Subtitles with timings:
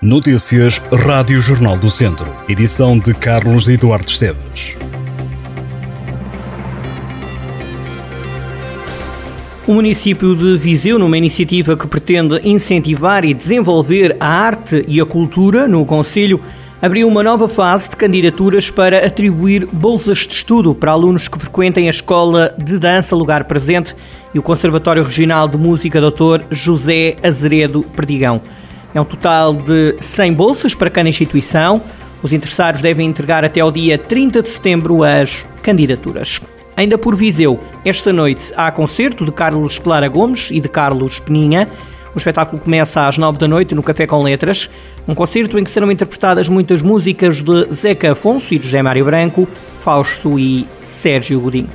[0.00, 2.32] Notícias Rádio Jornal do Centro.
[2.48, 4.78] Edição de Carlos Eduardo Esteves.
[9.66, 15.04] O município de Viseu, numa iniciativa que pretende incentivar e desenvolver a arte e a
[15.04, 16.40] cultura no Conselho,
[16.80, 21.88] abriu uma nova fase de candidaturas para atribuir bolsas de estudo para alunos que frequentem
[21.88, 23.96] a Escola de Dança Lugar Presente
[24.32, 26.44] e o Conservatório Regional de Música Dr.
[26.52, 28.40] José Azeredo Perdigão.
[28.98, 31.80] É um total de 100 bolsas para cada instituição.
[32.20, 36.40] Os interessados devem entregar até ao dia 30 de setembro as candidaturas.
[36.76, 41.68] Ainda por Viseu, esta noite há concerto de Carlos Clara Gomes e de Carlos Peninha.
[42.12, 44.68] O espetáculo começa às 9 da noite no Café com Letras,
[45.06, 49.04] um concerto em que serão interpretadas muitas músicas de Zeca Afonso e de José Mário
[49.04, 49.46] Branco,
[49.78, 51.70] Fausto e Sérgio Godinho.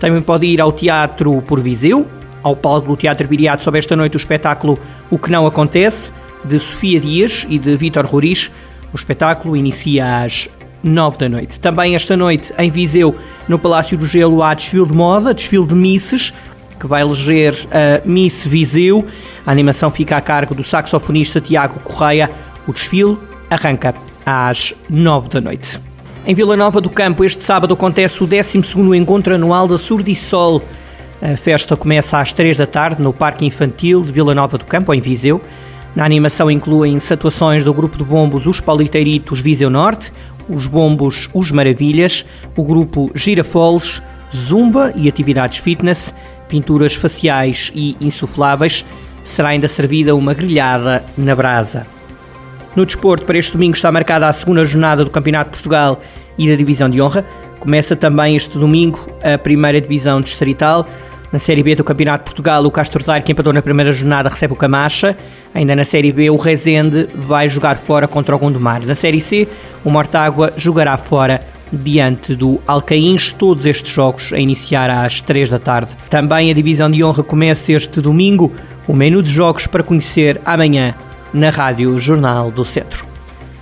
[0.00, 2.06] Também pode ir ao Teatro por Viseu,
[2.42, 4.78] ao palco do Teatro Viriato sob esta noite o espetáculo
[5.10, 6.12] O Que Não Acontece,
[6.46, 8.50] de Sofia Dias e de Vítor Roriz.
[8.92, 10.48] O espetáculo inicia às
[10.82, 11.58] 9 da noite.
[11.58, 13.14] Também esta noite, em Viseu,
[13.48, 16.32] no Palácio do Gelo, há desfile de moda, desfile de misses,
[16.78, 19.04] que vai eleger a Miss Viseu.
[19.44, 22.30] A animação fica a cargo do saxofonista Tiago Correia.
[22.66, 23.18] O desfile
[23.50, 25.80] arranca às 9 da noite.
[26.26, 30.60] Em Vila Nova do Campo, este sábado acontece o 12º Encontro Anual da Surdissol.
[31.22, 34.92] A festa começa às 3 da tarde no Parque Infantil de Vila Nova do Campo,
[34.92, 35.40] em Viseu.
[35.96, 40.12] Na animação incluem-se atuações do grupo de bombos Os Paliteiritos Viseu Norte,
[40.46, 42.22] os bombos Os Maravilhas,
[42.54, 44.02] o grupo Girafoles,
[44.34, 46.12] Zumba e atividades fitness,
[46.50, 48.84] pinturas faciais e insufláveis.
[49.24, 51.86] Será ainda servida uma grelhada na brasa.
[52.76, 56.02] No desporto, para este domingo está marcada a segunda jornada do Campeonato de Portugal
[56.36, 57.24] e da Divisão de Honra.
[57.58, 60.86] Começa também este domingo a primeira divisão distrital.
[61.36, 64.30] Na Série B do Campeonato de Portugal, o Castro Daire, que empatou na primeira jornada,
[64.30, 65.14] recebe o Camacha.
[65.52, 68.82] Ainda na Série B, o Rezende vai jogar fora contra o Gondomar.
[68.86, 69.46] Na Série C,
[69.84, 75.58] o Mortágua jogará fora diante do Alcaíns, todos estes jogos a iniciar às 3 da
[75.58, 75.90] tarde.
[76.08, 78.50] Também a divisão de honra começa este domingo,
[78.88, 80.94] o menu de jogos para conhecer amanhã
[81.34, 83.04] na Rádio Jornal do Centro.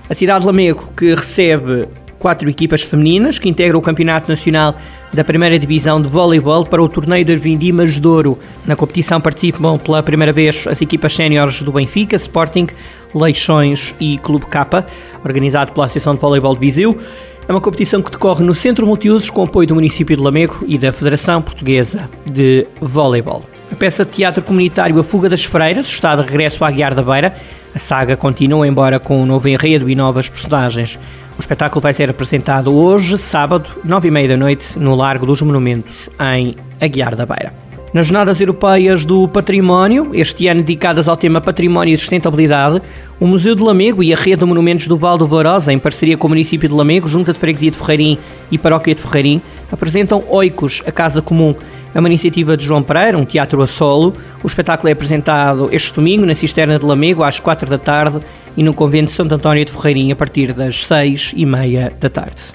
[0.08, 1.88] A cidade de Lamego, que recebe
[2.20, 4.76] quatro equipas femininas que integram o Campeonato Nacional
[5.14, 8.38] da Primeira Divisão de Voleibol para o Torneio das Vindimas de Douro.
[8.66, 12.66] Na competição participam pela primeira vez as equipas séniores do Benfica, Sporting,
[13.14, 14.86] Leixões e Clube Capa,
[15.24, 16.98] organizado pela Associação de Voleibol de Viseu.
[17.46, 20.76] É uma competição que decorre no Centro Multiusos com apoio do município de Lamego e
[20.76, 23.44] da Federação Portuguesa de Voleibol.
[23.70, 27.02] A peça de teatro comunitário A Fuga das Freiras está de regresso à Guiar da
[27.02, 27.36] Beira.
[27.74, 30.96] A saga continua, embora com um novo enredo e novas personagens.
[31.36, 35.42] O espetáculo vai ser apresentado hoje, sábado, nove e meia da noite, no Largo dos
[35.42, 37.52] Monumentos, em Aguiar da Beira.
[37.92, 42.80] Nas Jornadas Europeias do Património, este ano dedicadas ao tema Património e Sustentabilidade,
[43.18, 46.16] o Museu de Lamego e a Rede de Monumentos do Val do Varosa, em parceria
[46.16, 48.18] com o município de Lamego, Junta de Freguesia de Ferreirim
[48.50, 49.42] e Paróquia de Ferreirim,
[49.74, 51.54] apresentam Oicos, a Casa Comum.
[51.94, 54.14] É uma iniciativa de João Pereira, um teatro a solo.
[54.42, 58.20] O espetáculo é apresentado este domingo na Cisterna de Lamego, às quatro da tarde,
[58.56, 62.08] e no Convento de Santo António de Ferreirim a partir das seis e meia da
[62.08, 62.52] tarde.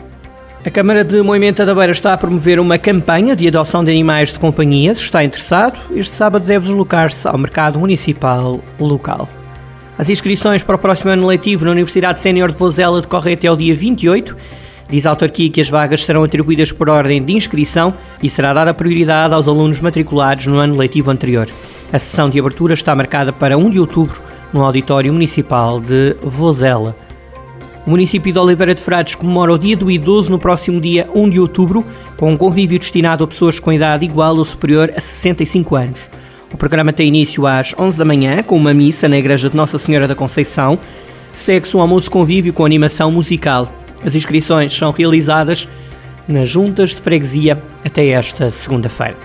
[0.66, 4.34] A Câmara de Moimenta da Beira está a promover uma campanha de adoção de animais
[4.34, 4.94] de companhia.
[4.94, 9.30] Se está interessado, este sábado deve deslocar-se ao mercado municipal local.
[9.98, 13.56] As inscrições para o próximo ano letivo na Universidade Sénior de Vozela decorrem até o
[13.56, 14.36] dia 28.
[14.90, 18.74] Diz a autarquia que as vagas serão atribuídas por ordem de inscrição e será dada
[18.74, 21.48] prioridade aos alunos matriculados no ano letivo anterior.
[21.94, 24.20] A sessão de abertura está marcada para 1 de outubro
[24.52, 26.96] no Auditório Municipal de Vozela.
[27.86, 31.30] O município de Oliveira de Frades comemora o Dia do Idoso no próximo dia 1
[31.30, 31.86] de outubro,
[32.18, 36.10] com um convívio destinado a pessoas com idade igual ou superior a 65 anos.
[36.52, 39.78] O programa tem início às 11 da manhã, com uma missa na Igreja de Nossa
[39.78, 40.78] Senhora da Conceição.
[41.32, 43.72] Segue-se um almoço convívio com animação musical.
[44.06, 45.68] As inscrições são realizadas
[46.28, 49.18] nas juntas de freguesia até esta segunda-feira.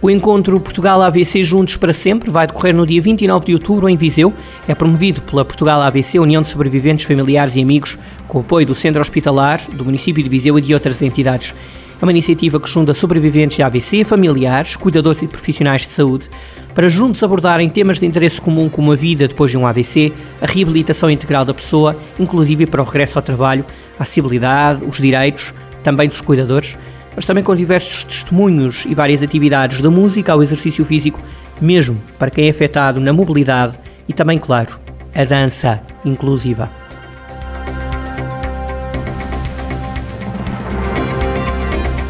[0.00, 4.34] O encontro Portugal-AVC Juntos para Sempre vai decorrer no dia 29 de outubro em Viseu.
[4.66, 7.96] É promovido pela Portugal-AVC, União de Sobreviventes Familiares e Amigos,
[8.26, 11.54] com apoio do Centro Hospitalar, do município de Viseu e de outras entidades.
[12.02, 16.28] É uma iniciativa que junta sobreviventes de AVC, familiares, cuidadores e profissionais de saúde,
[16.74, 20.46] para juntos abordarem temas de interesse comum como a vida depois de um AVC, a
[20.46, 23.64] reabilitação integral da pessoa, inclusive para o regresso ao trabalho,
[24.00, 25.54] a acessibilidade, os direitos,
[25.84, 26.76] também dos cuidadores,
[27.14, 31.20] mas também com diversos testemunhos e várias atividades da música ao exercício físico,
[31.60, 33.78] mesmo para quem é afetado na mobilidade
[34.08, 34.76] e também, claro,
[35.14, 36.81] a dança inclusiva.